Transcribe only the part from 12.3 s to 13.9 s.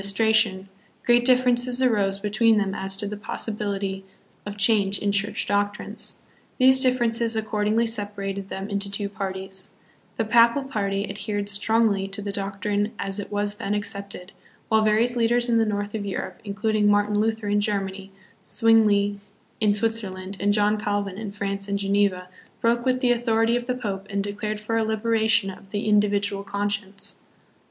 doctrine as it was then